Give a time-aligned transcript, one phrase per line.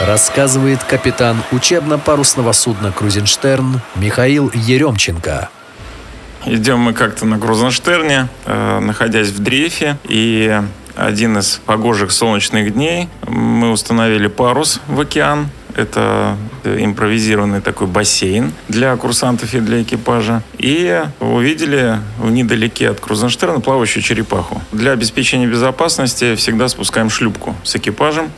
[0.00, 5.48] рассказывает капитан учебно-парусного судна «Крузенштерн» Михаил Еремченко.
[6.46, 10.60] Идем мы как-то на Крузенштерне, э, находясь в дрейфе, и
[10.94, 18.94] один из погожих солнечных дней мы установили парус в океан, это импровизированный такой бассейн для
[18.96, 20.42] курсантов и для экипажа.
[20.58, 24.62] И увидели недалеке от Крузенштерна плавающую черепаху.
[24.72, 28.30] Для обеспечения безопасности всегда спускаем шлюпку с экипажем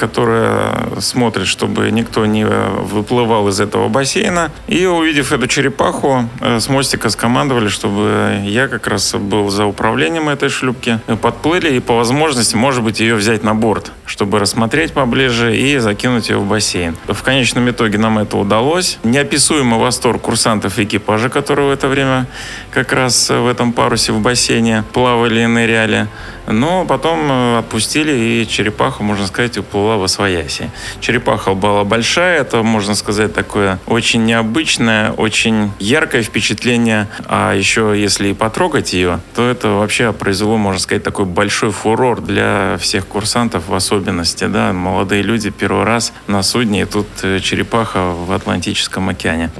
[0.00, 4.50] которая смотрит, чтобы никто не выплывал из этого бассейна.
[4.66, 10.30] И увидев эту черепаху, э, с мостика скомандовали, чтобы я как раз был за управлением
[10.30, 11.00] этой шлюпки.
[11.20, 16.30] Подплыли и по возможности, может быть, ее взять на борт, чтобы рассмотреть поближе и закинуть
[16.30, 16.96] ее в бассейн.
[17.06, 18.98] В конечном итоге нам это удалось.
[19.04, 22.26] Неописуемый восторг курсантов экипажа, которые в это время
[22.70, 26.08] как раз в этом парусе в бассейне плавали и ныряли.
[26.46, 30.70] Но потом э, отпустили, и черепаха, можно сказать, уплыла в освояси.
[31.00, 37.08] Черепаха была большая, это, можно сказать, такое очень необычное, очень яркое впечатление.
[37.26, 42.20] А еще, если и потрогать ее, то это вообще произвело, можно сказать, такой большой фурор
[42.20, 44.46] для всех курсантов в особенности.
[44.46, 44.72] Да?
[44.72, 49.50] Молодые люди первый раз на судне, и тут э, черепаха в Атлантическом океане.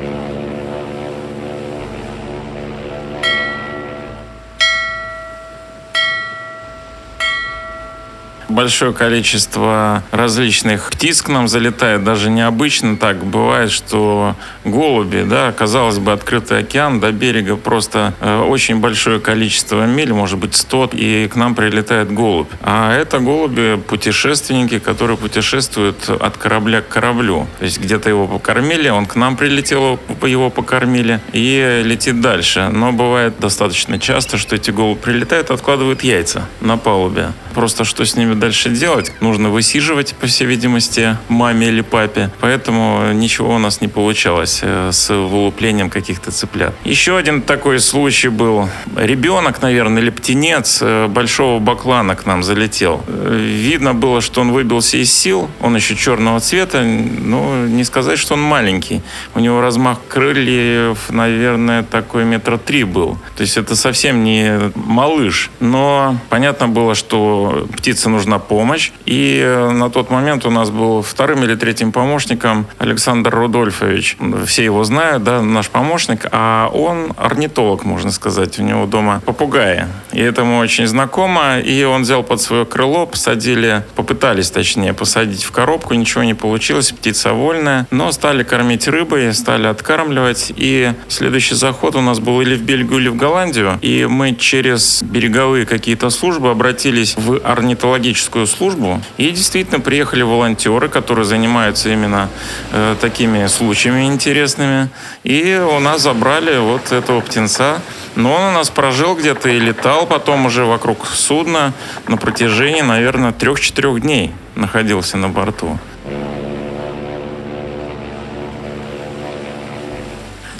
[8.60, 15.98] Большое количество различных птиц к нам залетает, даже необычно так бывает, что голуби, да, казалось
[15.98, 21.28] бы, открытый океан, до берега просто э, очень большое количество миль, может быть 100, и
[21.28, 22.50] к нам прилетает голубь.
[22.60, 27.46] А это голуби путешественники, которые путешествуют от корабля к кораблю.
[27.60, 32.68] То есть где-то его покормили, он к нам прилетел, его покормили и летит дальше.
[32.70, 37.32] Но бывает достаточно часто, что эти голуби прилетают, откладывают яйца на палубе.
[37.54, 39.12] Просто что с ними дальше делать?
[39.20, 42.30] Нужно высиживать, по всей видимости, маме или папе.
[42.40, 46.74] Поэтому ничего у нас не получалось э, с вылуплением каких-то цыплят.
[46.84, 48.68] Еще один такой случай был.
[48.96, 53.02] Ребенок, наверное, или птенец э, большого баклана к нам залетел.
[53.06, 55.50] Э, видно было, что он выбился из сил.
[55.60, 56.82] Он еще черного цвета.
[56.82, 59.02] Но не сказать, что он маленький.
[59.34, 63.18] У него размах крыльев, наверное, такой метра три был.
[63.36, 65.50] То есть это совсем не малыш.
[65.60, 68.92] Но понятно было, что птице нужно нужна помощь.
[69.06, 74.16] И э, на тот момент у нас был вторым или третьим помощником Александр Рудольфович.
[74.46, 76.26] Все его знают, да, наш помощник.
[76.30, 78.58] А он орнитолог, можно сказать.
[78.58, 79.86] У него дома попугаи.
[80.12, 81.58] И это ему очень знакомо.
[81.58, 85.94] И он взял под свое крыло, посадили, попытались, точнее, посадить в коробку.
[85.94, 87.86] Ничего не получилось, птица вольная.
[87.90, 90.52] Но стали кормить рыбой, стали откармливать.
[90.56, 93.78] И следующий заход у нас был или в Бельгию, или в Голландию.
[93.82, 100.88] И мы через береговые какие-то службы обратились в орнитологическую туристическую службу, и действительно приехали волонтеры,
[100.88, 102.28] которые занимаются именно
[102.72, 104.88] э, такими случаями интересными,
[105.24, 107.80] и у нас забрали вот этого птенца.
[108.16, 111.72] Но он у нас прожил где-то и летал потом уже вокруг судна
[112.08, 115.78] на протяжении, наверное, трех-четырех дней находился на борту.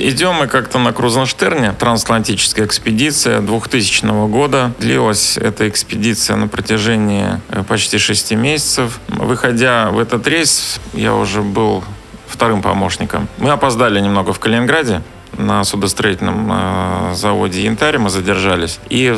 [0.03, 4.73] Идем мы как-то на Крузенштерне, трансатлантическая экспедиция 2000 года.
[4.79, 8.99] Длилась эта экспедиция на протяжении э, почти шести месяцев.
[9.09, 11.85] Выходя в этот рейс, я уже был
[12.27, 13.29] вторым помощником.
[13.37, 15.03] Мы опоздали немного в Калининграде,
[15.37, 18.81] на судостроительном э, заводе «Янтарь» мы задержались.
[18.89, 19.15] И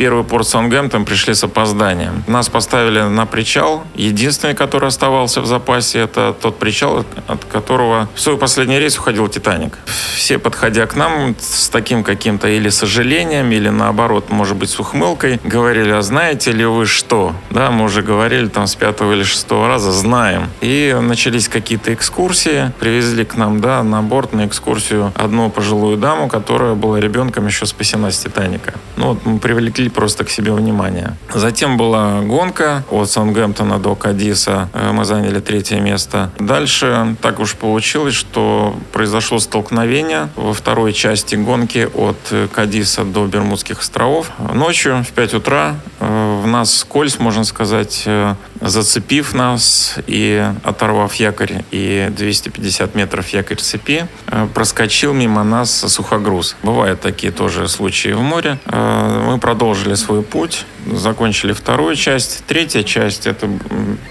[0.00, 2.24] первый порт Саунгемптон пришли с опозданием.
[2.26, 3.84] Нас поставили на причал.
[3.94, 9.28] Единственный, который оставался в запасе, это тот причал, от которого в свой последний рейс уходил
[9.28, 9.76] «Титаник».
[10.16, 15.38] Все, подходя к нам с таким каким-то или сожалением, или наоборот, может быть, с ухмылкой,
[15.44, 17.34] говорили, а знаете ли вы что?
[17.50, 20.48] Да, мы уже говорили там с пятого или шестого раза, знаем.
[20.62, 26.28] И начались какие-то экскурсии, привезли к нам, да, на борт на экскурсию одну пожилую даму,
[26.28, 28.72] которая была ребенком еще спасена с «Титаника».
[28.96, 31.16] Ну вот мы привлекли просто к себе внимание.
[31.34, 34.68] Затем была гонка от Саунгемптона до Кадиса.
[34.72, 36.30] Э, мы заняли третье место.
[36.38, 43.80] Дальше так уж получилось, что произошло столкновение во второй части гонки от Кадиса до Бермудских
[43.80, 44.30] островов.
[44.52, 51.14] Ночью в 5 утра э, в нас скользь, можно сказать, э, зацепив нас и оторвав
[51.20, 54.06] якорь и 250 метров якорь цепи,
[54.54, 56.56] проскочил мимо нас сухогруз.
[56.62, 58.58] Бывают такие тоже случаи в море.
[58.66, 62.44] Мы продолжили продолжили свой путь, закончили вторую часть.
[62.46, 63.48] Третья часть это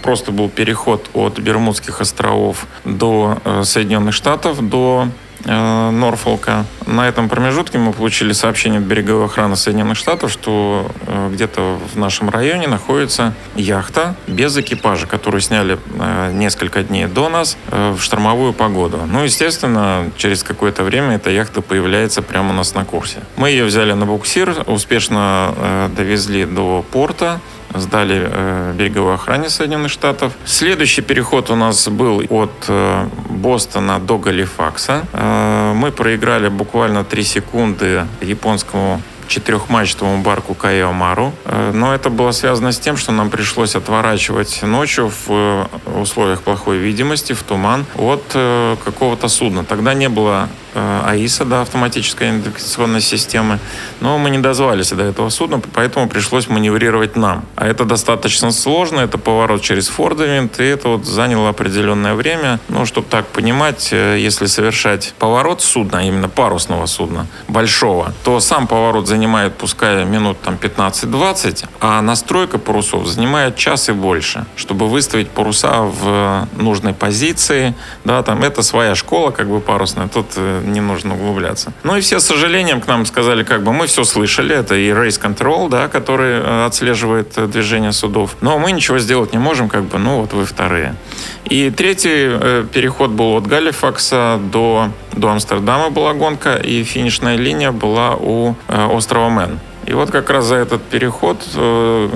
[0.02, 5.08] просто был переход от Бермудских островов до э, Соединенных Штатов, до
[5.46, 6.66] э, Норфолка.
[6.86, 11.98] На этом промежутке мы получили сообщение от береговой охраны Соединенных Штатов, что э, где-то в
[11.98, 18.54] нашем районе находится яхта без экипажа, которую сняли э, несколько дней до нас в штормовую
[18.54, 19.02] погоду.
[19.06, 23.20] Ну, естественно, через какое-то время эта яхта появляется прямо у нас на курсе.
[23.36, 27.40] Мы ее взяли на буксир, успешно довезли до порта,
[27.74, 30.34] сдали э, береговой охране Соединенных Штатов.
[30.46, 35.04] Следующий переход у нас был от э, Бостона до Галифакса.
[35.14, 41.32] Э, мы проиграли буквально 3 секунды японскому четырехмачтовому барку Каиомару.
[41.46, 45.66] Э, но это было связано с тем, что нам пришлось отворачивать ночью в э,
[46.02, 49.64] условиях плохой видимости, в туман, от э, какого-то судна.
[49.64, 53.60] Тогда не было АИСа, да, автоматической индикационной системы,
[54.02, 57.46] но мы не дозвались до этого судна, поэтому пришлось маневрировать нам.
[57.56, 62.60] А это достаточно сложно, это поворот через Фордовинт, и это вот заняло определенное время.
[62.70, 69.08] Ну, чтобы так понимать, если совершать поворот судна, именно парусного судна, большого, то сам поворот
[69.08, 75.30] занимает занимает, пускай минут там 15-20, а настройка парусов занимает час и больше, чтобы выставить
[75.30, 77.74] паруса в нужной позиции.
[78.06, 81.74] Да, там это своя школа, как бы парусная, тут э, не нужно углубляться.
[81.84, 84.90] Ну и все с сожалением к нам сказали, как бы мы все слышали, это и
[84.90, 89.70] Race Control, да, который э, отслеживает э, движение судов, но мы ничего сделать не можем,
[89.70, 90.96] как бы, ну вот вы вторые.
[91.46, 97.72] И третий э, переход был от Галифакса до, до Амстердама была гонка, и финишная линия
[97.72, 99.60] была у острова Мэн.
[99.90, 102.10] И вот как раз за этот переход э,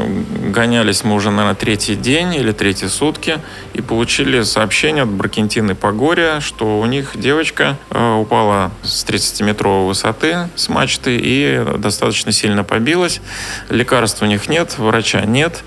[0.51, 3.39] гонялись мы уже, наверное, третий день или третьи сутки
[3.73, 10.49] и получили сообщение от Бракентины Погория, что у них девочка э, упала с 30-метровой высоты
[10.55, 13.21] с мачты и достаточно сильно побилась.
[13.69, 15.63] Лекарств у них нет, врача нет.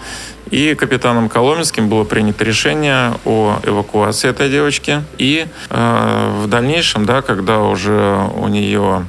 [0.53, 5.03] И капитаном Коломенским было принято решение о эвакуации этой девочки.
[5.19, 9.05] И э, в дальнейшем, да, когда уже у нее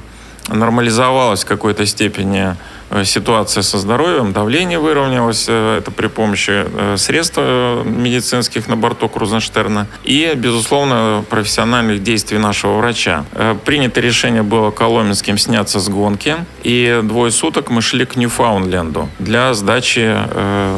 [0.48, 2.56] нормализовалась в какой-то степени
[3.04, 9.86] ситуация со здоровьем, давление выровнялось, э, это при помощи э, средств медицинских на борту Крузенштерна
[10.04, 13.24] и, безусловно, профессиональных действий нашего врача.
[13.64, 19.54] Принято решение было Коломенским сняться с гонки, и двое суток мы шли к Ньюфаундленду для
[19.54, 20.16] сдачи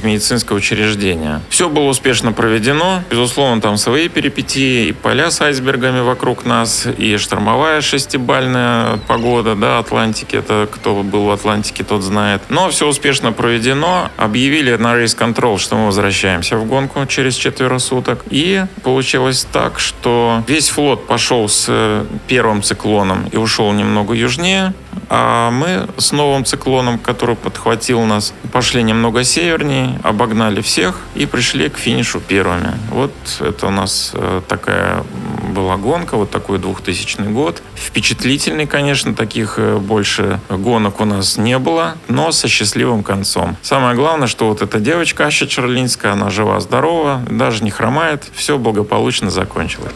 [0.04, 1.40] медицинского учреждения.
[1.48, 7.16] Все было успешно проведено, безусловно, там свои перипетии, и поля с айсбергами вокруг нас, и
[7.16, 12.42] штормовая шестибальная погода, да, Атлантики, это кто был в Атлантике, тот тот знает.
[12.48, 14.10] Но все успешно проведено.
[14.16, 18.24] Объявили на Race Control, что мы возвращаемся в гонку через четверо суток.
[18.30, 24.72] И получилось так, что весь флот пошел с э, первым циклоном и ушел немного южнее.
[25.08, 31.68] А мы с новым циклоном, который подхватил нас, пошли немного севернее, обогнали всех и пришли
[31.68, 32.72] к финишу первыми.
[32.90, 35.02] Вот это у нас э, такая
[35.50, 37.62] была гонка, вот такой 2000 год.
[37.74, 43.56] Впечатлительный, конечно, таких э, больше гонок у нас не было, но со счастливым концом.
[43.62, 49.30] Самое главное, что вот эта девочка Аща Черлинская, она жива-здорова, даже не хромает, все благополучно
[49.30, 49.92] закончилось.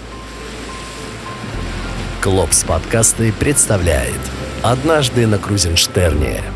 [2.20, 4.20] Клопс подкасты представляет
[4.62, 6.53] «Однажды на Крузенштерне».